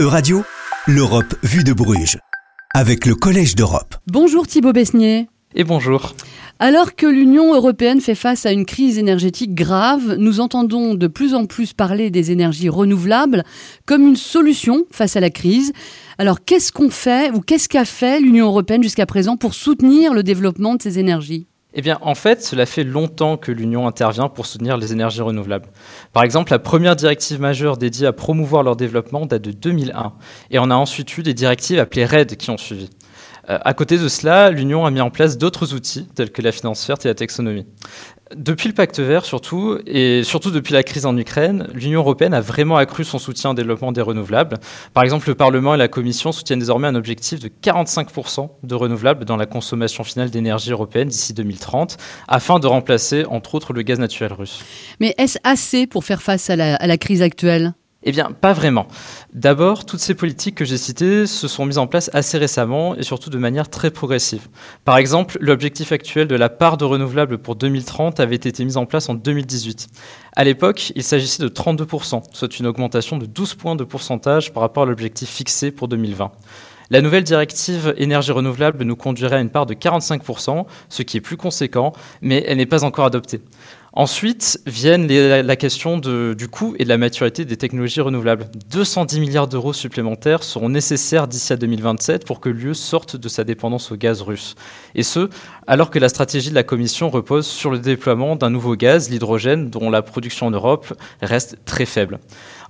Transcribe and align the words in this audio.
Euradio, 0.00 0.44
l'Europe 0.86 1.34
vue 1.42 1.64
de 1.64 1.72
Bruges, 1.72 2.18
avec 2.72 3.04
le 3.04 3.16
Collège 3.16 3.56
d'Europe. 3.56 3.96
Bonjour 4.06 4.46
Thibaut 4.46 4.72
Besnier. 4.72 5.28
Et 5.56 5.64
bonjour. 5.64 6.14
Alors 6.60 6.94
que 6.94 7.06
l'Union 7.06 7.52
européenne 7.52 8.00
fait 8.00 8.14
face 8.14 8.46
à 8.46 8.52
une 8.52 8.64
crise 8.64 8.98
énergétique 8.98 9.56
grave, 9.56 10.14
nous 10.16 10.38
entendons 10.38 10.94
de 10.94 11.08
plus 11.08 11.34
en 11.34 11.46
plus 11.46 11.72
parler 11.72 12.12
des 12.12 12.30
énergies 12.30 12.68
renouvelables 12.68 13.42
comme 13.86 14.06
une 14.06 14.14
solution 14.14 14.84
face 14.92 15.16
à 15.16 15.20
la 15.20 15.30
crise. 15.30 15.72
Alors 16.16 16.44
qu'est-ce 16.44 16.70
qu'on 16.70 16.90
fait 16.90 17.32
ou 17.32 17.40
qu'est-ce 17.40 17.68
qu'a 17.68 17.84
fait 17.84 18.20
l'Union 18.20 18.46
européenne 18.46 18.84
jusqu'à 18.84 19.06
présent 19.06 19.36
pour 19.36 19.52
soutenir 19.52 20.14
le 20.14 20.22
développement 20.22 20.76
de 20.76 20.82
ces 20.82 21.00
énergies? 21.00 21.47
Eh 21.74 21.82
bien, 21.82 21.98
en 22.00 22.14
fait, 22.14 22.42
cela 22.42 22.64
fait 22.64 22.82
longtemps 22.82 23.36
que 23.36 23.52
l'Union 23.52 23.86
intervient 23.86 24.28
pour 24.28 24.46
soutenir 24.46 24.78
les 24.78 24.92
énergies 24.92 25.20
renouvelables. 25.20 25.68
Par 26.14 26.22
exemple, 26.22 26.50
la 26.50 26.58
première 26.58 26.96
directive 26.96 27.40
majeure 27.40 27.76
dédiée 27.76 28.06
à 28.06 28.12
promouvoir 28.12 28.62
leur 28.62 28.74
développement 28.74 29.26
date 29.26 29.42
de 29.42 29.52
2001, 29.52 30.14
et 30.50 30.58
on 30.58 30.70
a 30.70 30.74
ensuite 30.74 31.16
eu 31.18 31.22
des 31.22 31.34
directives 31.34 31.78
appelées 31.78 32.06
RED 32.06 32.36
qui 32.36 32.50
ont 32.50 32.56
suivi. 32.56 32.88
Euh, 33.48 33.58
à 33.64 33.74
côté 33.74 33.98
de 33.98 34.08
cela, 34.08 34.50
l'Union 34.50 34.84
a 34.84 34.90
mis 34.90 35.00
en 35.00 35.10
place 35.10 35.38
d'autres 35.38 35.74
outils, 35.74 36.06
tels 36.14 36.30
que 36.30 36.42
la 36.42 36.52
finance 36.52 36.86
verte 36.86 37.04
et 37.06 37.08
la 37.08 37.14
taxonomie. 37.14 37.66
Depuis 38.36 38.68
le 38.68 38.74
pacte 38.74 39.00
vert, 39.00 39.24
surtout, 39.24 39.78
et 39.86 40.22
surtout 40.22 40.50
depuis 40.50 40.74
la 40.74 40.82
crise 40.82 41.06
en 41.06 41.16
Ukraine, 41.16 41.66
l'Union 41.72 42.00
européenne 42.00 42.34
a 42.34 42.42
vraiment 42.42 42.76
accru 42.76 43.02
son 43.02 43.18
soutien 43.18 43.50
au 43.50 43.54
développement 43.54 43.90
des 43.90 44.02
renouvelables. 44.02 44.58
Par 44.92 45.02
exemple, 45.02 45.28
le 45.28 45.34
Parlement 45.34 45.74
et 45.74 45.78
la 45.78 45.88
Commission 45.88 46.30
soutiennent 46.30 46.58
désormais 46.58 46.88
un 46.88 46.94
objectif 46.94 47.40
de 47.40 47.48
45% 47.48 48.50
de 48.62 48.74
renouvelables 48.74 49.24
dans 49.24 49.36
la 49.36 49.46
consommation 49.46 50.04
finale 50.04 50.28
d'énergie 50.28 50.72
européenne 50.72 51.08
d'ici 51.08 51.32
2030, 51.32 51.96
afin 52.26 52.58
de 52.58 52.66
remplacer, 52.66 53.24
entre 53.24 53.54
autres, 53.54 53.72
le 53.72 53.80
gaz 53.80 53.98
naturel 53.98 54.34
russe. 54.34 54.62
Mais 55.00 55.14
est-ce 55.16 55.38
assez 55.42 55.86
pour 55.86 56.04
faire 56.04 56.20
face 56.20 56.50
à 56.50 56.56
la, 56.56 56.76
à 56.76 56.86
la 56.86 56.98
crise 56.98 57.22
actuelle? 57.22 57.72
Eh 58.04 58.12
bien, 58.12 58.30
pas 58.30 58.52
vraiment. 58.52 58.86
D'abord, 59.32 59.84
toutes 59.84 59.98
ces 59.98 60.14
politiques 60.14 60.54
que 60.54 60.64
j'ai 60.64 60.78
citées 60.78 61.26
se 61.26 61.48
sont 61.48 61.66
mises 61.66 61.78
en 61.78 61.88
place 61.88 62.10
assez 62.12 62.38
récemment 62.38 62.94
et 62.94 63.02
surtout 63.02 63.28
de 63.28 63.38
manière 63.38 63.68
très 63.68 63.90
progressive. 63.90 64.46
Par 64.84 64.98
exemple, 64.98 65.36
l'objectif 65.40 65.90
actuel 65.90 66.28
de 66.28 66.36
la 66.36 66.48
part 66.48 66.76
de 66.76 66.84
renouvelables 66.84 67.38
pour 67.38 67.56
2030 67.56 68.20
avait 68.20 68.36
été 68.36 68.64
mis 68.64 68.76
en 68.76 68.86
place 68.86 69.08
en 69.08 69.14
2018. 69.14 69.88
À 70.36 70.44
l'époque, 70.44 70.92
il 70.94 71.02
s'agissait 71.02 71.42
de 71.42 71.48
32%, 71.48 72.22
soit 72.32 72.58
une 72.60 72.66
augmentation 72.66 73.18
de 73.18 73.26
12 73.26 73.54
points 73.54 73.74
de 73.74 73.82
pourcentage 73.82 74.52
par 74.52 74.60
rapport 74.62 74.84
à 74.84 74.86
l'objectif 74.86 75.28
fixé 75.28 75.72
pour 75.72 75.88
2020. 75.88 76.30
La 76.90 77.02
nouvelle 77.02 77.24
directive 77.24 77.92
énergie 77.98 78.32
renouvelable 78.32 78.82
nous 78.84 78.96
conduirait 78.96 79.36
à 79.36 79.40
une 79.40 79.50
part 79.50 79.66
de 79.66 79.74
45%, 79.74 80.64
ce 80.88 81.02
qui 81.02 81.18
est 81.18 81.20
plus 81.20 81.36
conséquent, 81.36 81.92
mais 82.22 82.42
elle 82.46 82.56
n'est 82.56 82.64
pas 82.64 82.84
encore 82.84 83.04
adoptée. 83.04 83.42
Ensuite 83.94 84.60
viennent 84.66 85.06
la, 85.06 85.56
question 85.56 85.98
du 85.98 86.48
coût 86.48 86.74
et 86.78 86.84
de 86.84 86.88
la 86.88 86.98
maturité 86.98 87.44
des 87.44 87.56
technologies 87.56 88.00
renouvelables. 88.00 88.46
210 88.70 89.18
milliards 89.18 89.48
d'euros 89.48 89.72
supplémentaires 89.72 90.42
seront 90.42 90.68
nécessaires 90.68 91.26
d'ici 91.26 91.52
à 91.52 91.56
2027 91.56 92.26
pour 92.26 92.40
que 92.40 92.50
l'UE 92.50 92.74
sorte 92.74 93.16
de 93.16 93.28
sa 93.28 93.44
dépendance 93.44 93.90
au 93.90 93.96
gaz 93.96 94.20
russe. 94.20 94.56
Et 94.94 95.02
ce, 95.02 95.30
alors 95.66 95.90
que 95.90 95.98
la 95.98 96.10
stratégie 96.10 96.50
de 96.50 96.54
la 96.54 96.64
Commission 96.64 97.08
repose 97.08 97.46
sur 97.46 97.70
le 97.70 97.78
déploiement 97.78 98.36
d'un 98.36 98.50
nouveau 98.50 98.76
gaz, 98.76 99.08
l'hydrogène, 99.08 99.70
dont 99.70 99.90
la 99.90 100.02
production 100.02 100.46
en 100.46 100.50
Europe 100.50 100.92
reste 101.22 101.56
très 101.64 101.86
faible. 101.86 102.18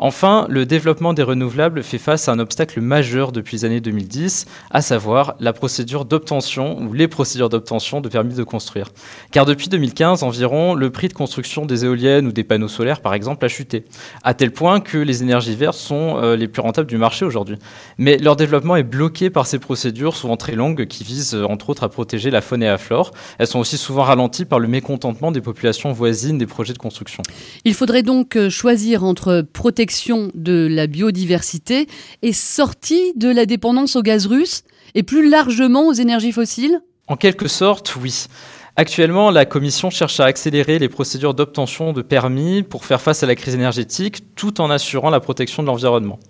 Enfin, 0.00 0.46
le 0.48 0.64
développement 0.64 1.12
des 1.12 1.24
renouvelables 1.24 1.82
fait 1.82 1.98
face 1.98 2.28
à 2.28 2.32
un 2.32 2.38
obstacle 2.38 2.80
majeur 2.80 3.32
depuis 3.32 3.56
les 3.56 3.64
années 3.64 3.80
2010, 3.80 4.46
à 4.70 4.80
savoir 4.80 5.34
la 5.40 5.52
procédure 5.52 6.04
d'obtention 6.04 6.78
ou 6.80 6.92
les 6.92 7.08
procédures 7.08 7.48
d'obtention 7.48 8.00
de 8.00 8.08
permis 8.08 8.34
de 8.34 8.44
construire. 8.44 8.90
Car 9.32 9.44
depuis 9.44 9.66
2015 9.68 10.22
environ, 10.22 10.74
le 10.74 10.90
prix 10.90 11.08
de 11.08 11.14
construction 11.14 11.66
des 11.66 11.84
éoliennes 11.84 12.28
ou 12.28 12.32
des 12.32 12.44
panneaux 12.44 12.68
solaires, 12.68 13.00
par 13.00 13.12
exemple, 13.12 13.44
a 13.44 13.48
chuté, 13.48 13.86
à 14.22 14.34
tel 14.34 14.52
point 14.52 14.78
que 14.78 14.98
les 14.98 15.24
énergies 15.24 15.56
vertes 15.56 15.74
sont 15.74 16.18
euh, 16.22 16.36
les 16.36 16.46
plus 16.46 16.62
rentables 16.62 16.88
du 16.88 16.96
marché 16.96 17.24
aujourd'hui. 17.24 17.56
Mais 17.98 18.18
leur 18.18 18.36
développement 18.36 18.76
est 18.76 18.84
bloqué 18.84 19.30
par 19.30 19.48
ces 19.48 19.58
procédures 19.58 20.14
souvent 20.14 20.36
très 20.36 20.54
longues 20.54 20.86
qui 20.86 21.02
visent 21.02 21.34
euh, 21.34 21.44
entre 21.44 21.70
autres 21.70 21.82
à 21.82 21.88
protéger 21.88 22.30
la 22.30 22.40
faune 22.40 22.62
et 22.62 22.66
la 22.66 22.78
flore. 22.78 23.10
Elles 23.38 23.48
sont 23.48 23.58
aussi 23.58 23.76
souvent 23.76 24.04
ralenties 24.04 24.44
par 24.44 24.60
le 24.60 24.68
mécontentement 24.68 25.32
des 25.32 25.40
populations 25.40 25.90
voisines 25.90 26.38
des 26.38 26.46
projets 26.46 26.72
de 26.72 26.78
construction. 26.78 27.24
Il 27.64 27.74
faudrait 27.74 28.04
donc 28.04 28.36
euh, 28.36 28.48
choisir 28.48 29.02
entre 29.02 29.44
protection 29.52 29.87
de 30.34 30.66
la 30.70 30.86
biodiversité 30.86 31.86
et 32.22 32.32
sortie 32.32 33.12
de 33.16 33.28
la 33.28 33.46
dépendance 33.46 33.96
au 33.96 34.02
gaz 34.02 34.26
russe 34.26 34.62
et 34.94 35.02
plus 35.02 35.28
largement 35.28 35.86
aux 35.88 35.92
énergies 35.92 36.32
fossiles? 36.32 36.80
En 37.06 37.16
quelque 37.16 37.48
sorte, 37.48 37.96
oui. 37.96 38.26
Actuellement, 38.80 39.32
la 39.32 39.44
Commission 39.44 39.90
cherche 39.90 40.20
à 40.20 40.26
accélérer 40.26 40.78
les 40.78 40.88
procédures 40.88 41.34
d'obtention 41.34 41.92
de 41.92 42.00
permis 42.00 42.62
pour 42.62 42.84
faire 42.84 43.00
face 43.00 43.24
à 43.24 43.26
la 43.26 43.34
crise 43.34 43.56
énergétique 43.56 44.36
tout 44.36 44.60
en 44.60 44.70
assurant 44.70 45.10
la 45.10 45.18
protection 45.18 45.64
de 45.64 45.66
l'environnement. 45.66 46.20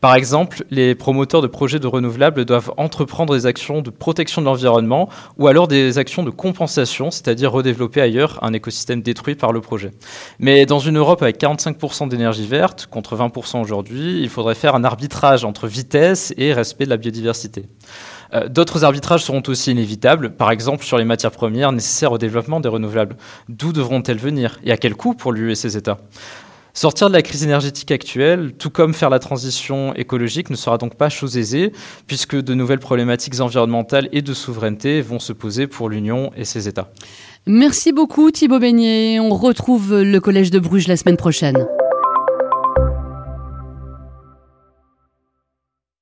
Par 0.00 0.14
exemple, 0.14 0.64
les 0.70 0.94
promoteurs 0.94 1.42
de 1.42 1.46
projets 1.48 1.78
de 1.78 1.86
renouvelables 1.86 2.46
doivent 2.46 2.72
entreprendre 2.78 3.34
des 3.34 3.44
actions 3.44 3.82
de 3.82 3.90
protection 3.90 4.40
de 4.40 4.46
l'environnement 4.46 5.10
ou 5.36 5.48
alors 5.48 5.68
des 5.68 5.98
actions 5.98 6.22
de 6.22 6.30
compensation, 6.30 7.10
c'est-à-dire 7.10 7.52
redévelopper 7.52 8.00
ailleurs 8.00 8.38
un 8.40 8.54
écosystème 8.54 9.02
détruit 9.02 9.34
par 9.34 9.52
le 9.52 9.60
projet. 9.60 9.90
Mais 10.38 10.64
dans 10.64 10.78
une 10.78 10.96
Europe 10.96 11.20
avec 11.20 11.38
45% 11.38 12.08
d'énergie 12.08 12.46
verte 12.46 12.86
contre 12.86 13.18
20% 13.18 13.60
aujourd'hui, 13.60 14.22
il 14.22 14.30
faudrait 14.30 14.54
faire 14.54 14.74
un 14.74 14.84
arbitrage 14.84 15.44
entre 15.44 15.66
vitesse 15.66 16.32
et 16.38 16.54
respect 16.54 16.86
de 16.86 16.90
la 16.90 16.96
biodiversité. 16.96 17.66
Euh, 18.34 18.48
d'autres 18.48 18.84
arbitrages 18.84 19.24
seront 19.24 19.42
aussi 19.48 19.72
inévitables, 19.72 20.30
par 20.30 20.50
exemple 20.50 20.84
sur 20.84 20.98
les 20.98 21.04
matières 21.04 21.30
premières 21.30 21.72
nécessaires 21.72 22.12
au 22.12 22.18
développement 22.18 22.60
des 22.60 22.68
renouvelables. 22.68 23.16
D'où 23.48 23.72
devront-elles 23.72 24.18
venir 24.18 24.58
et 24.64 24.72
à 24.72 24.76
quel 24.76 24.94
coût 24.94 25.14
pour 25.14 25.32
l'UE 25.32 25.52
et 25.52 25.54
ses 25.54 25.76
États? 25.76 25.98
Sortir 26.74 27.08
de 27.08 27.14
la 27.14 27.22
crise 27.22 27.42
énergétique 27.42 27.90
actuelle, 27.90 28.52
tout 28.56 28.70
comme 28.70 28.94
faire 28.94 29.10
la 29.10 29.18
transition 29.18 29.94
écologique, 29.94 30.48
ne 30.48 30.54
sera 30.54 30.78
donc 30.78 30.94
pas 30.94 31.08
chose 31.08 31.36
aisée, 31.36 31.72
puisque 32.06 32.36
de 32.36 32.54
nouvelles 32.54 32.78
problématiques 32.78 33.40
environnementales 33.40 34.08
et 34.12 34.22
de 34.22 34.32
souveraineté 34.32 35.00
vont 35.00 35.18
se 35.18 35.32
poser 35.32 35.66
pour 35.66 35.88
l'Union 35.88 36.30
et 36.36 36.44
ses 36.44 36.68
États. 36.68 36.92
Merci 37.46 37.92
beaucoup 37.92 38.30
Thibaut 38.30 38.60
Beignet. 38.60 39.18
On 39.18 39.30
retrouve 39.30 40.02
le 40.02 40.20
Collège 40.20 40.50
de 40.50 40.60
Bruges 40.60 40.86
la 40.86 40.96
semaine 40.96 41.16
prochaine. 41.16 41.66